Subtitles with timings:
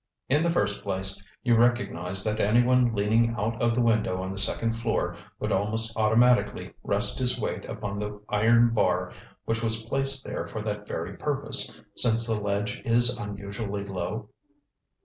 [0.29, 4.37] In the first place you recognize that anyone leaning out of the window on the
[4.39, 9.13] second floor would almost automatically rest his weight upon the iron bar
[9.45, 14.29] which was placed there for that very purpose, since the ledge is unusually low?